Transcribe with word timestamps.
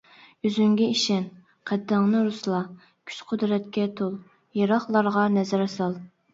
ئۆزۈڭگە 0.49 0.87
ئىشەن، 0.93 1.27
قەددىڭنى 1.73 2.23
رۇسلا، 2.29 2.63
كۈچ-قۇدرەتكە 3.11 3.87
تول، 4.03 4.19
يىراقلارغا 4.65 5.31
نەزەر 5.39 5.71
سال. 5.79 5.99